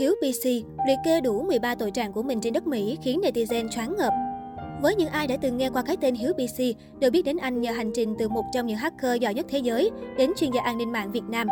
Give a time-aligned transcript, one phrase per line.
[0.00, 0.44] Hiếu PC
[0.86, 4.12] liệt kê đủ 13 tội trạng của mình trên đất Mỹ khiến netizen choáng ngợp.
[4.82, 6.62] Với những ai đã từng nghe qua cái tên Hiếu PC,
[7.00, 9.58] đều biết đến anh nhờ hành trình từ một trong những hacker giỏi nhất thế
[9.58, 11.48] giới đến chuyên gia an ninh mạng Việt Nam.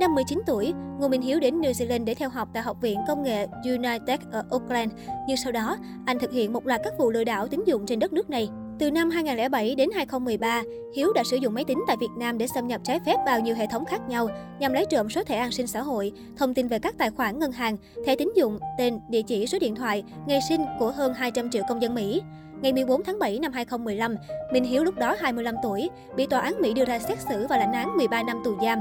[0.00, 2.98] Năm 19 tuổi, Ngô Minh Hiếu đến New Zealand để theo học tại Học viện
[3.08, 4.92] Công nghệ United ở Auckland.
[5.28, 5.76] Nhưng sau đó,
[6.06, 8.48] anh thực hiện một loạt các vụ lừa đảo tín dụng trên đất nước này.
[8.80, 10.62] Từ năm 2007 đến 2013,
[10.94, 13.40] Hiếu đã sử dụng máy tính tại Việt Nam để xâm nhập trái phép vào
[13.40, 14.28] nhiều hệ thống khác nhau
[14.58, 17.38] nhằm lấy trộm số thẻ an sinh xã hội, thông tin về các tài khoản
[17.38, 21.14] ngân hàng, thẻ tín dụng, tên, địa chỉ, số điện thoại, ngày sinh của hơn
[21.14, 22.22] 200 triệu công dân Mỹ.
[22.62, 24.16] Ngày 14 tháng 7 năm 2015,
[24.52, 27.58] Minh Hiếu lúc đó 25 tuổi, bị tòa án Mỹ đưa ra xét xử và
[27.58, 28.78] lãnh án 13 năm tù giam.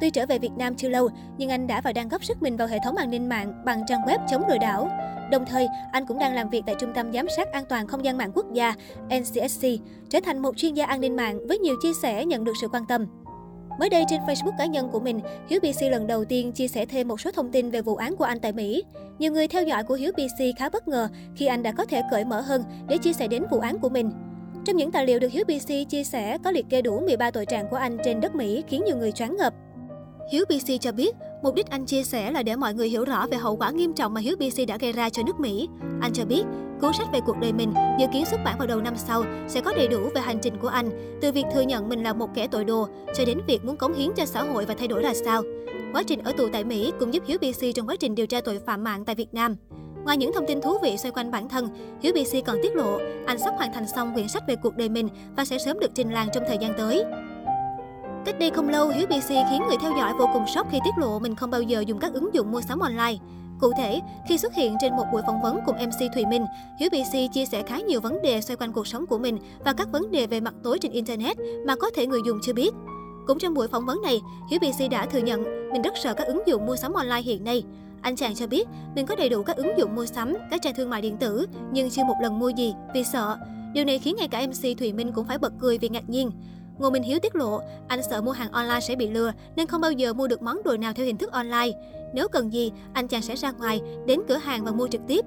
[0.00, 2.56] Tuy trở về Việt Nam chưa lâu, nhưng anh đã và đang góp sức mình
[2.56, 4.90] vào hệ thống an ninh mạng bằng trang web chống lừa đảo.
[5.30, 8.04] Đồng thời, anh cũng đang làm việc tại Trung tâm Giám sát An toàn Không
[8.04, 8.74] gian mạng quốc gia
[9.18, 9.66] NCSC,
[10.10, 12.68] trở thành một chuyên gia an ninh mạng với nhiều chia sẻ nhận được sự
[12.68, 13.06] quan tâm.
[13.78, 16.86] Mới đây trên Facebook cá nhân của mình, Hiếu BC lần đầu tiên chia sẻ
[16.86, 18.82] thêm một số thông tin về vụ án của anh tại Mỹ.
[19.18, 22.02] Nhiều người theo dõi của Hiếu BC khá bất ngờ khi anh đã có thể
[22.10, 24.10] cởi mở hơn để chia sẻ đến vụ án của mình.
[24.64, 27.46] Trong những tài liệu được Hiếu BC chia sẻ có liệt kê đủ 13 tội
[27.46, 29.54] trạng của anh trên đất Mỹ khiến nhiều người choáng ngợp.
[30.30, 33.26] Hiếu BC cho biết, mục đích anh chia sẻ là để mọi người hiểu rõ
[33.26, 35.68] về hậu quả nghiêm trọng mà Hiếu BC đã gây ra cho nước Mỹ.
[36.00, 36.42] Anh cho biết,
[36.80, 39.60] cuốn sách về cuộc đời mình dự kiến xuất bản vào đầu năm sau sẽ
[39.60, 42.28] có đầy đủ về hành trình của anh, từ việc thừa nhận mình là một
[42.34, 45.02] kẻ tội đồ cho đến việc muốn cống hiến cho xã hội và thay đổi
[45.02, 45.42] ra sao.
[45.92, 48.40] Quá trình ở tù tại Mỹ cũng giúp Hiếu BC trong quá trình điều tra
[48.40, 49.56] tội phạm mạng tại Việt Nam.
[50.04, 51.68] Ngoài những thông tin thú vị xoay quanh bản thân,
[52.02, 54.88] Hiếu BC còn tiết lộ anh sắp hoàn thành xong quyển sách về cuộc đời
[54.88, 57.04] mình và sẽ sớm được trình làng trong thời gian tới.
[58.24, 60.98] Cách đây không lâu, Hiếu BC khiến người theo dõi vô cùng sốc khi tiết
[60.98, 63.16] lộ mình không bao giờ dùng các ứng dụng mua sắm online.
[63.60, 66.44] Cụ thể, khi xuất hiện trên một buổi phỏng vấn cùng MC Thùy Minh,
[66.80, 69.72] Hiếu BC chia sẻ khá nhiều vấn đề xoay quanh cuộc sống của mình và
[69.72, 72.74] các vấn đề về mặt tối trên Internet mà có thể người dùng chưa biết.
[73.26, 76.26] Cũng trong buổi phỏng vấn này, Hiếu BC đã thừa nhận mình rất sợ các
[76.26, 77.64] ứng dụng mua sắm online hiện nay.
[78.02, 80.74] Anh chàng cho biết mình có đầy đủ các ứng dụng mua sắm, các trang
[80.74, 83.36] thương mại điện tử nhưng chưa một lần mua gì vì sợ.
[83.74, 86.30] Điều này khiến ngay cả MC Thùy Minh cũng phải bật cười vì ngạc nhiên.
[86.80, 89.80] Ngô Minh Hiếu tiết lộ, anh sợ mua hàng online sẽ bị lừa nên không
[89.80, 91.70] bao giờ mua được món đồ nào theo hình thức online.
[92.14, 95.24] Nếu cần gì, anh chàng sẽ ra ngoài, đến cửa hàng và mua trực tiếp.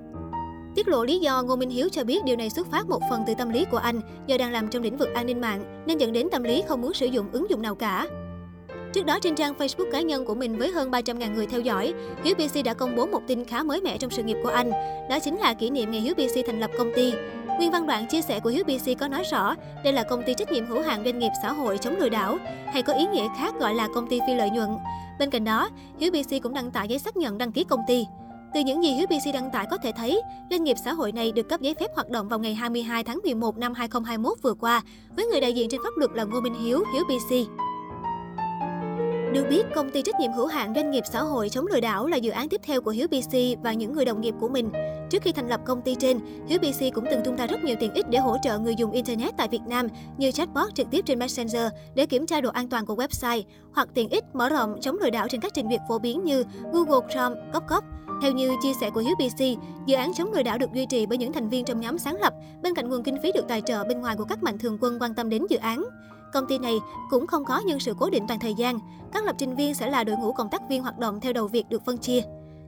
[0.75, 3.23] Tiết lộ lý do, Ngô Minh Hiếu cho biết điều này xuất phát một phần
[3.27, 5.97] từ tâm lý của anh do đang làm trong lĩnh vực an ninh mạng nên
[5.97, 8.07] dẫn đến tâm lý không muốn sử dụng ứng dụng nào cả.
[8.93, 11.93] Trước đó trên trang Facebook cá nhân của mình với hơn 300.000 người theo dõi,
[12.23, 14.71] Hiếu PC đã công bố một tin khá mới mẻ trong sự nghiệp của anh.
[15.09, 17.13] Đó chính là kỷ niệm ngày Hiếu PC thành lập công ty.
[17.57, 20.33] Nguyên văn đoạn chia sẻ của Hiếu BC có nói rõ đây là công ty
[20.33, 22.37] trách nhiệm hữu hạn doanh nghiệp xã hội chống lừa đảo,
[22.73, 24.69] hay có ý nghĩa khác gọi là công ty phi lợi nhuận.
[25.19, 25.69] Bên cạnh đó,
[25.99, 28.05] Hiếu BC cũng đăng tải giấy xác nhận đăng ký công ty.
[28.53, 31.31] Từ những gì Hiếu BC đăng tải có thể thấy, doanh nghiệp xã hội này
[31.31, 34.81] được cấp giấy phép hoạt động vào ngày 22 tháng 11 năm 2021 vừa qua,
[35.15, 37.62] với người đại diện trên pháp luật là Ngô Minh Hiếu, Hiếu BC.
[39.33, 42.07] Được biết, công ty trách nhiệm hữu hạn doanh nghiệp xã hội chống lừa đảo
[42.07, 44.69] là dự án tiếp theo của Hiếu PC và những người đồng nghiệp của mình.
[45.09, 47.75] Trước khi thành lập công ty trên, Hiếu PC cũng từng tung ra rất nhiều
[47.79, 51.05] tiện ích để hỗ trợ người dùng Internet tại Việt Nam như chatbot trực tiếp
[51.05, 53.41] trên Messenger để kiểm tra độ an toàn của website,
[53.73, 56.43] hoặc tiện ích mở rộng chống lừa đảo trên các trình duyệt phổ biến như
[56.73, 57.83] Google Chrome, Copcop.
[58.21, 59.41] Theo như chia sẻ của Hiếu PC,
[59.85, 62.19] dự án chống lừa đảo được duy trì bởi những thành viên trong nhóm sáng
[62.21, 62.33] lập,
[62.63, 64.97] bên cạnh nguồn kinh phí được tài trợ bên ngoài của các mạnh thường quân
[64.99, 65.83] quan tâm đến dự án.
[66.33, 66.79] Công ty này
[67.09, 68.79] cũng không có nhân sự cố định toàn thời gian.
[69.11, 71.47] Các lập trình viên sẽ là đội ngũ cộng tác viên hoạt động theo đầu
[71.47, 72.21] việc được phân chia.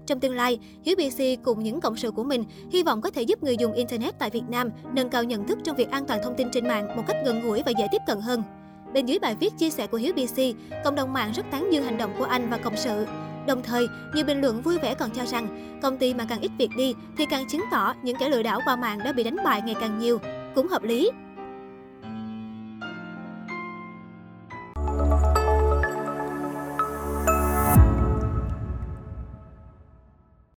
[0.08, 3.22] Trong tương lai, Hiếu BC cùng những cộng sự của mình hy vọng có thể
[3.22, 6.20] giúp người dùng Internet tại Việt Nam nâng cao nhận thức trong việc an toàn
[6.24, 8.44] thông tin trên mạng một cách gần gũi và dễ tiếp cận hơn.
[8.94, 10.42] Bên dưới bài viết chia sẻ của Hiếu BC,
[10.84, 13.06] cộng đồng mạng rất tán dương hành động của anh và cộng sự.
[13.48, 16.52] Đồng thời, nhiều bình luận vui vẻ còn cho rằng công ty mà càng ít
[16.58, 19.38] việc đi thì càng chứng tỏ những kẻ lừa đảo qua mạng đã bị đánh
[19.44, 20.20] bại ngày càng nhiều.
[20.56, 21.12] Cũng hợp lý.